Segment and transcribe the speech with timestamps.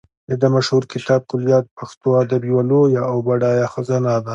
[0.29, 4.29] د ده مشهور کتاب کلیات د پښتو ادب یوه لویه او بډایه خزانه ده.